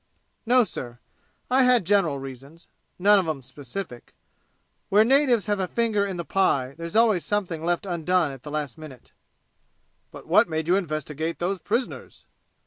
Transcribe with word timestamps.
"No, 0.47 0.63
sir. 0.63 0.97
I 1.51 1.61
had 1.61 1.85
general 1.85 2.17
reasons. 2.17 2.67
None 2.97 3.19
of 3.19 3.27
'em 3.27 3.43
specific. 3.43 4.15
Where 4.89 5.05
natives 5.05 5.45
have 5.45 5.59
a 5.59 5.67
finger 5.67 6.07
in 6.07 6.17
the 6.17 6.25
pie 6.25 6.73
there's 6.75 6.95
always 6.95 7.23
something 7.23 7.63
left 7.63 7.85
undone 7.85 8.31
at 8.31 8.41
the 8.41 8.49
last 8.49 8.79
minute." 8.79 9.11
"But 10.11 10.25
what 10.25 10.49
made 10.49 10.67
you 10.67 10.75
investigate 10.75 11.37
those 11.37 11.59
prisoners?" 11.59 12.25